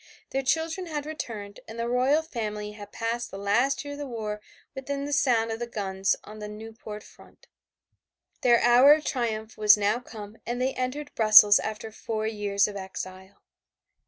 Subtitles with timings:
[0.31, 4.07] Their children had returned and the royal family had passed the last year of the
[4.07, 4.41] war
[4.73, 7.45] within sound of the guns on the Nieuport front.
[8.41, 12.75] Their hour of triumph was now come and they entered Brussels after four years of
[12.75, 13.43] exile.